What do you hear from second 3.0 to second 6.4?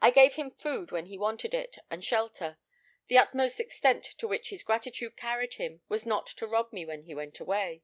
The utmost extent to which his gratitude carried him was not